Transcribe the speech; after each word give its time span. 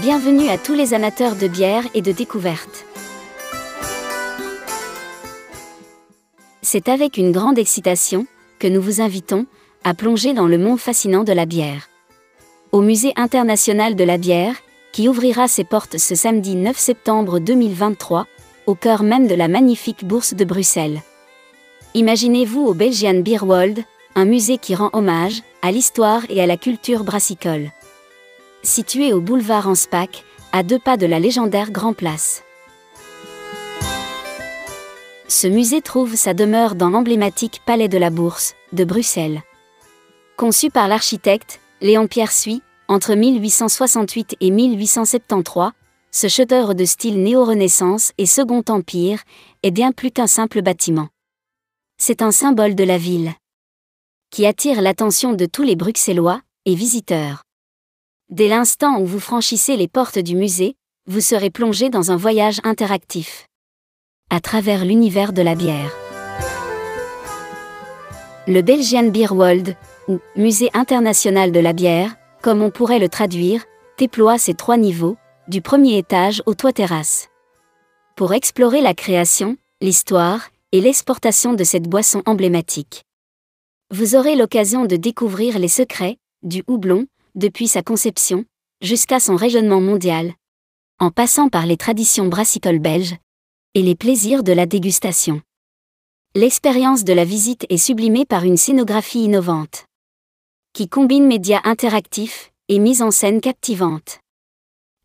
Bienvenue 0.00 0.48
à 0.48 0.58
tous 0.58 0.74
les 0.74 0.94
amateurs 0.94 1.34
de 1.34 1.48
bière 1.48 1.82
et 1.92 2.02
de 2.02 2.12
découvertes. 2.12 2.84
C'est 6.62 6.88
avec 6.88 7.16
une 7.16 7.32
grande 7.32 7.58
excitation 7.58 8.24
que 8.60 8.68
nous 8.68 8.80
vous 8.80 9.00
invitons 9.00 9.46
à 9.82 9.94
plonger 9.94 10.34
dans 10.34 10.46
le 10.46 10.56
monde 10.56 10.78
fascinant 10.78 11.24
de 11.24 11.32
la 11.32 11.46
bière. 11.46 11.88
Au 12.70 12.80
Musée 12.80 13.12
international 13.16 13.96
de 13.96 14.04
la 14.04 14.18
bière, 14.18 14.54
qui 14.92 15.08
ouvrira 15.08 15.48
ses 15.48 15.64
portes 15.64 15.98
ce 15.98 16.14
samedi 16.14 16.54
9 16.54 16.78
septembre 16.78 17.40
2023, 17.40 18.28
au 18.66 18.76
cœur 18.76 19.02
même 19.02 19.26
de 19.26 19.34
la 19.34 19.48
magnifique 19.48 20.04
bourse 20.04 20.34
de 20.34 20.44
Bruxelles. 20.44 21.02
Imaginez-vous 21.94 22.64
au 22.64 22.74
Belgian 22.74 23.14
Beer 23.14 23.42
World, 23.42 23.82
un 24.14 24.26
musée 24.26 24.58
qui 24.58 24.76
rend 24.76 24.90
hommage 24.92 25.42
à 25.60 25.72
l'histoire 25.72 26.22
et 26.28 26.40
à 26.40 26.46
la 26.46 26.56
culture 26.56 27.02
brassicole. 27.02 27.72
Situé 28.68 29.14
au 29.14 29.22
boulevard 29.22 29.66
Anspach, 29.66 30.24
à 30.52 30.62
deux 30.62 30.78
pas 30.78 30.98
de 30.98 31.06
la 31.06 31.18
légendaire 31.18 31.70
Grand 31.70 31.94
Place. 31.94 32.42
Ce 35.26 35.46
musée 35.46 35.80
trouve 35.80 36.16
sa 36.16 36.34
demeure 36.34 36.74
dans 36.74 36.90
l'emblématique 36.90 37.62
Palais 37.64 37.88
de 37.88 37.96
la 37.96 38.10
Bourse, 38.10 38.52
de 38.74 38.84
Bruxelles. 38.84 39.40
Conçu 40.36 40.68
par 40.68 40.86
l'architecte, 40.86 41.60
Léon 41.80 42.08
Pierre 42.08 42.30
Suy, 42.30 42.60
entre 42.88 43.14
1868 43.14 44.36
et 44.38 44.50
1873, 44.50 45.70
ce 46.10 46.28
chef-d'œuvre 46.28 46.74
de 46.74 46.84
style 46.84 47.22
néo-renaissance 47.22 48.12
et 48.18 48.26
Second 48.26 48.64
Empire 48.68 49.22
est 49.62 49.70
bien 49.70 49.92
plus 49.92 50.10
qu'un 50.10 50.26
simple 50.26 50.60
bâtiment. 50.60 51.08
C'est 51.96 52.20
un 52.20 52.32
symbole 52.32 52.74
de 52.74 52.84
la 52.84 52.98
ville 52.98 53.32
qui 54.30 54.44
attire 54.44 54.82
l'attention 54.82 55.32
de 55.32 55.46
tous 55.46 55.62
les 55.62 55.74
Bruxellois 55.74 56.42
et 56.66 56.74
visiteurs. 56.74 57.47
Dès 58.30 58.48
l'instant 58.48 59.00
où 59.00 59.06
vous 59.06 59.20
franchissez 59.20 59.78
les 59.78 59.88
portes 59.88 60.18
du 60.18 60.36
musée, 60.36 60.74
vous 61.06 61.22
serez 61.22 61.48
plongé 61.48 61.88
dans 61.88 62.12
un 62.12 62.16
voyage 62.16 62.60
interactif. 62.62 63.46
À 64.28 64.38
travers 64.40 64.84
l'univers 64.84 65.32
de 65.32 65.40
la 65.40 65.54
bière. 65.54 65.90
Le 68.46 68.60
Belgian 68.60 69.04
Beer 69.04 69.32
World, 69.32 69.76
ou 70.08 70.18
Musée 70.36 70.68
international 70.74 71.52
de 71.52 71.60
la 71.60 71.72
bière, 71.72 72.16
comme 72.42 72.60
on 72.60 72.70
pourrait 72.70 72.98
le 72.98 73.08
traduire, 73.08 73.64
déploie 73.96 74.36
ses 74.36 74.52
trois 74.52 74.76
niveaux, 74.76 75.16
du 75.48 75.62
premier 75.62 75.96
étage 75.96 76.42
au 76.44 76.52
toit 76.52 76.74
terrasse. 76.74 77.28
Pour 78.14 78.34
explorer 78.34 78.82
la 78.82 78.92
création, 78.92 79.56
l'histoire 79.80 80.50
et 80.72 80.82
l'exportation 80.82 81.54
de 81.54 81.64
cette 81.64 81.88
boisson 81.88 82.22
emblématique. 82.26 83.04
Vous 83.90 84.16
aurez 84.16 84.36
l'occasion 84.36 84.84
de 84.84 84.96
découvrir 84.96 85.58
les 85.58 85.68
secrets 85.68 86.18
du 86.42 86.62
houblon, 86.66 87.06
depuis 87.38 87.68
sa 87.68 87.82
conception 87.82 88.44
jusqu'à 88.82 89.20
son 89.20 89.36
rayonnement 89.36 89.80
mondial, 89.80 90.34
en 90.98 91.10
passant 91.10 91.48
par 91.48 91.64
les 91.64 91.76
traditions 91.76 92.26
brassicoles 92.26 92.80
belges 92.80 93.16
et 93.74 93.82
les 93.82 93.94
plaisirs 93.94 94.42
de 94.42 94.52
la 94.52 94.66
dégustation. 94.66 95.40
L'expérience 96.34 97.04
de 97.04 97.12
la 97.12 97.24
visite 97.24 97.64
est 97.70 97.78
sublimée 97.78 98.26
par 98.26 98.44
une 98.44 98.56
scénographie 98.56 99.24
innovante 99.24 99.86
qui 100.72 100.88
combine 100.88 101.26
médias 101.26 101.60
interactifs 101.64 102.52
et 102.68 102.78
mise 102.78 103.02
en 103.02 103.10
scène 103.10 103.40
captivante. 103.40 104.20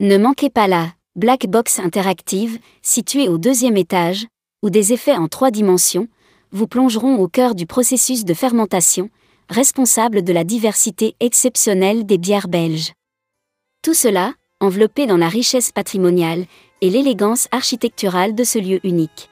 Ne 0.00 0.18
manquez 0.18 0.50
pas 0.50 0.66
la 0.66 0.92
Black 1.16 1.46
Box 1.46 1.78
interactive, 1.78 2.58
située 2.82 3.28
au 3.28 3.38
deuxième 3.38 3.76
étage, 3.76 4.26
où 4.62 4.70
des 4.70 4.92
effets 4.92 5.16
en 5.16 5.28
trois 5.28 5.50
dimensions 5.50 6.08
vous 6.50 6.66
plongeront 6.66 7.16
au 7.16 7.28
cœur 7.28 7.54
du 7.54 7.66
processus 7.66 8.24
de 8.24 8.34
fermentation, 8.34 9.08
responsable 9.48 10.22
de 10.22 10.32
la 10.32 10.44
diversité 10.44 11.14
exceptionnelle 11.20 12.06
des 12.06 12.18
bières 12.18 12.48
belges. 12.48 12.92
Tout 13.82 13.94
cela, 13.94 14.34
enveloppé 14.60 15.06
dans 15.06 15.16
la 15.16 15.28
richesse 15.28 15.72
patrimoniale 15.72 16.46
et 16.80 16.90
l'élégance 16.90 17.48
architecturale 17.50 18.34
de 18.34 18.44
ce 18.44 18.58
lieu 18.58 18.80
unique. 18.84 19.28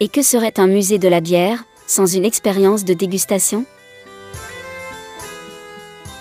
Et 0.00 0.08
que 0.08 0.22
serait 0.22 0.58
un 0.58 0.66
musée 0.66 0.98
de 0.98 1.08
la 1.08 1.20
bière 1.20 1.64
sans 1.86 2.06
une 2.06 2.24
expérience 2.24 2.84
de 2.84 2.94
dégustation? 2.94 3.64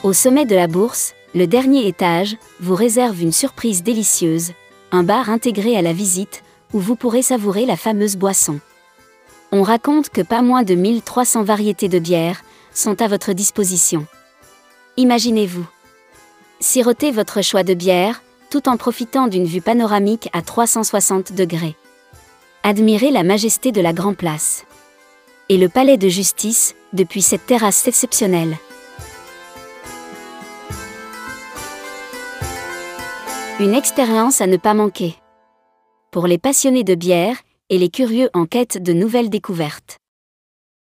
Au 0.03 0.13
sommet 0.13 0.45
de 0.45 0.55
la 0.55 0.67
bourse, 0.67 1.13
le 1.35 1.47
dernier 1.47 1.87
étage 1.87 2.37
vous 2.59 2.75
réserve 2.75 3.21
une 3.21 3.31
surprise 3.31 3.83
délicieuse, 3.83 4.53
un 4.91 5.03
bar 5.03 5.29
intégré 5.29 5.75
à 5.75 5.81
la 5.81 5.93
visite 5.93 6.43
où 6.73 6.79
vous 6.79 6.95
pourrez 6.95 7.21
savourer 7.21 7.65
la 7.65 7.77
fameuse 7.77 8.15
boisson. 8.15 8.59
On 9.51 9.63
raconte 9.63 10.09
que 10.09 10.21
pas 10.21 10.41
moins 10.41 10.63
de 10.63 10.75
1300 10.75 11.43
variétés 11.43 11.89
de 11.89 11.99
bières 11.99 12.43
sont 12.77 13.01
à 13.01 13.07
votre 13.07 13.33
disposition. 13.33 14.05
Imaginez-vous. 14.97 15.65
Sirotez 16.59 17.11
votre 17.11 17.41
choix 17.41 17.63
de 17.63 17.73
bière, 17.73 18.21
tout 18.49 18.69
en 18.69 18.77
profitant 18.77 19.27
d'une 19.27 19.45
vue 19.45 19.61
panoramique 19.61 20.29
à 20.33 20.41
360 20.41 21.33
degrés. 21.33 21.75
Admirez 22.63 23.11
la 23.11 23.23
majesté 23.23 23.71
de 23.71 23.81
la 23.81 23.93
Grand 23.93 24.13
Place. 24.13 24.65
Et 25.49 25.57
le 25.57 25.69
palais 25.69 25.97
de 25.97 26.07
justice, 26.07 26.75
depuis 26.93 27.21
cette 27.21 27.45
terrasse 27.45 27.87
exceptionnelle. 27.87 28.57
Une 33.59 33.73
expérience 33.73 34.39
à 34.39 34.47
ne 34.47 34.57
pas 34.57 34.73
manquer. 34.73 35.15
Pour 36.11 36.27
les 36.27 36.37
passionnés 36.37 36.83
de 36.83 36.95
bière, 36.95 37.37
et 37.69 37.77
les 37.77 37.89
curieux 37.89 38.29
en 38.33 38.45
quête 38.45 38.81
de 38.81 38.93
nouvelles 38.93 39.29
découvertes. 39.29 39.97